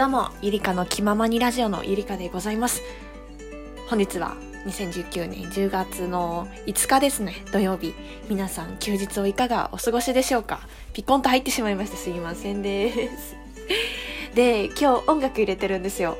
[0.00, 2.80] どうも、ゆりかの気ままにラジオのゆりかでございます。
[3.86, 4.34] 本日は
[4.64, 7.92] 2019年10月の5日ですね、土曜日。
[8.30, 10.60] 皆さん休日をいかがお過ごしでしょうか？
[10.94, 13.36] ピコンと入ってしまいましてすいませんです。
[14.34, 16.16] で、今日音楽入れてるんですよ。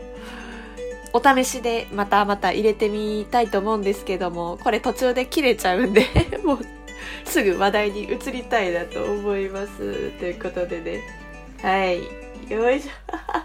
[1.15, 6.05] お試しでまたまた入れてみたいと思うんですけども、これ途中で切れちゃうんで、
[6.45, 6.59] もう
[7.25, 10.11] すぐ話題に移りたいなと思います。
[10.19, 11.01] ということでね。
[11.63, 12.20] はい。
[12.55, 12.91] よいしょ。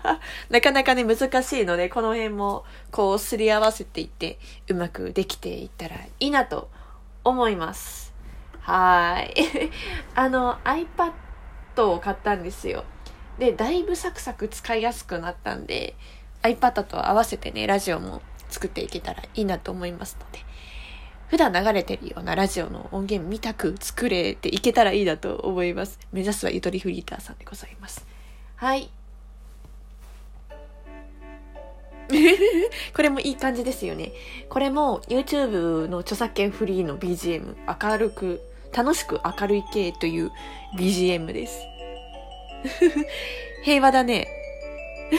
[0.50, 6.70] なかなかね、難しいので、この辺も、こう、すり合わせていって、うまくできていったらいいなと
[7.24, 8.14] 思います。
[8.62, 9.36] はい。
[10.16, 11.12] あの、iPad
[11.78, 12.84] を買ったんですよ。
[13.38, 15.96] で、だいぶサクサク使いやすくなったんで、
[16.42, 20.40] iPad と合わせてね、ラジオも作っていけたらいいなと思いますので、
[21.28, 26.00] 普段流れてるようなラジオの音源見たく作れていけたらいいなと思います。
[26.12, 28.06] 目指すはゆとりフリーターさんでございます。
[28.56, 28.90] はい。
[32.96, 34.12] これもいい感じですよね。
[34.50, 38.42] これも YouTube の著作権フリーの BGM、明るく、
[38.74, 40.32] 楽しく明るい系という
[40.78, 41.60] BGM です。
[43.64, 44.28] 平和だね。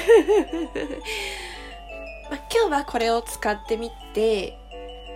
[2.30, 4.58] ま、今日はこれを使ってみて、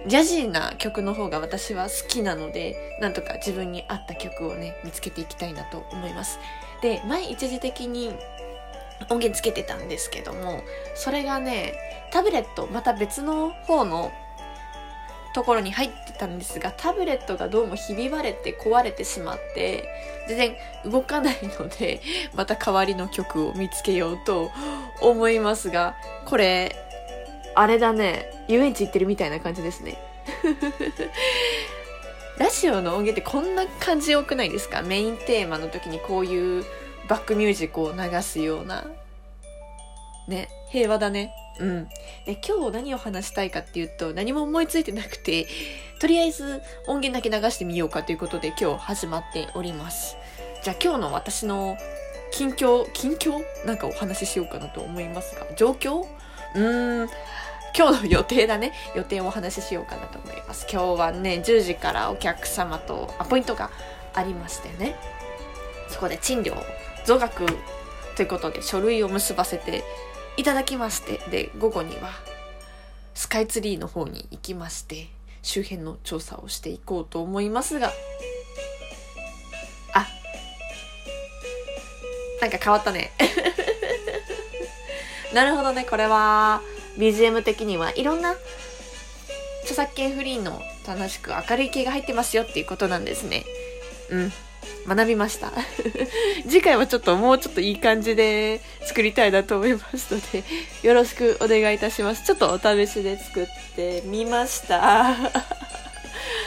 [0.07, 6.39] ジャジーな曲の方が私は好きなので、なんとか自分に合った曲をね、見つけていきたいなと思います。
[6.81, 8.15] で、前一時的に
[9.09, 10.63] 音源つけてたんですけども、
[10.95, 11.75] それがね、
[12.13, 14.13] タブレット、また別の方の
[15.33, 19.89] ところに入ってたんですが、タブレットがどうもひび割れて壊れてしまって、
[20.29, 20.57] 全然
[20.93, 22.01] 動かないので、
[22.35, 24.51] また代わりの曲を見つけようと
[25.01, 26.77] 思いますが、これ、
[27.55, 29.99] あれだね、遊園地行ってるみたいな感じですね。
[32.39, 34.83] ラジオの音源ってこんな感じ多くないですか？
[34.83, 36.65] メインテーマの時にこういう
[37.11, 38.85] バックミュージックを流すような。
[40.29, 41.35] ね、平和だね。
[41.59, 41.89] うん。
[42.25, 45.49] で、今日何を話したいかっていうと、何も思いついてなくて、
[46.01, 50.17] とりあえず音源だけ流してみようかということで今日始まっております。
[50.63, 51.77] じゃあ今日の私の
[52.31, 53.43] 近況、近況？
[53.67, 56.07] なんかお話ししようかなと思いますが、状況？
[56.55, 57.09] うーん、
[57.77, 58.73] 今日の予定だね。
[58.95, 60.65] 予定をお話ししようかなと思います。
[60.71, 63.71] 今日はね、10時からお客様とアポイントが
[64.15, 64.95] ありましてね。
[65.91, 66.55] そこで賃料
[67.05, 67.47] 増額
[68.17, 69.83] ということで書類を結ばせて
[70.37, 72.11] いただきまして、で、午後には
[73.15, 75.09] スカイツリーの方に行きまして、
[75.43, 77.93] 周辺の調査をしていこうと思いますが、
[79.95, 80.07] あ、
[82.41, 83.13] なんか変わったね。
[85.35, 86.61] なるほどね、これは
[86.99, 88.37] BGM 的にはいろんな
[89.63, 93.45] 著作権フリーの楽しく明るい系が入ってますよっていうことなんですね。
[94.11, 94.33] うん。
[94.87, 95.53] 学びました。
[96.49, 100.45] 次回はちょっともうちょっといい感じで作りたいなと思いますので、
[100.83, 102.25] よろしくお願いいたします。
[102.25, 105.17] ちょっとお試しで作ってみました。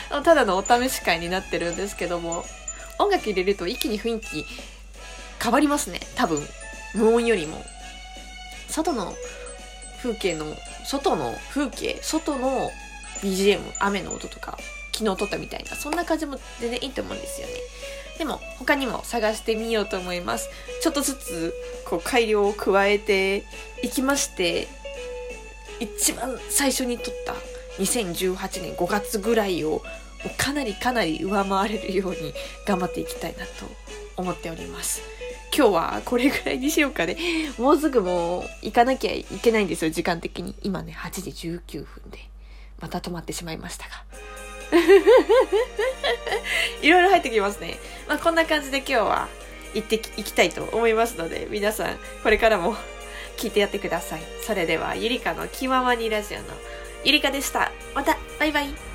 [0.24, 2.46] ただのお試し会になってるんですけども、
[3.00, 4.46] 音楽入れると一気に雰囲気
[5.42, 6.00] 変わりますね。
[6.16, 6.48] 多分。
[6.94, 7.64] 無音よりも。
[8.70, 9.16] 外の
[10.02, 12.72] 風景の、外の風景、外の
[13.22, 14.58] BGM、雨の音とか、
[14.94, 17.54] 昨日撮ったみたいな、そんな感じも全然いいと思うんですよね。
[18.18, 20.50] でも、他にも探してみようと思います。
[20.82, 21.54] ちょっとずつ、
[21.86, 23.44] こう、改良を加えて
[23.82, 24.68] いきまして、
[25.80, 27.34] 一番最初に撮った
[27.82, 29.82] 2018年5月ぐらいを、
[30.38, 32.34] かなりかなり上回れるように
[32.66, 33.52] 頑張っていきたいなと
[34.16, 35.02] 思っております。
[35.56, 37.18] 今日はこれぐらいにしようかね。
[37.58, 40.56] もうすぐもう行かなきゃいけないんですよ、時間的に。
[40.62, 42.20] 今ね、8時19分で。
[42.80, 44.04] また止まってしまいましたが。
[46.82, 47.80] いろいろ入ってきますね。
[48.08, 49.28] まあこんな感じで今日は
[49.74, 52.76] 行ってき、行きたいと思いますので、皆さんこれからも
[53.38, 54.22] 聞いてやってください。
[54.42, 56.46] それでは、ゆりかの気ままにラジオの
[57.04, 57.72] ゆりかでした。
[57.94, 58.93] また、バイバイ。